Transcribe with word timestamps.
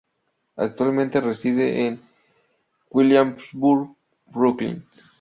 Actualmente 0.55 1.21
reside 1.21 1.85
en 1.85 2.01
Williamsburg, 2.89 3.95
Brooklyn. 4.25 4.83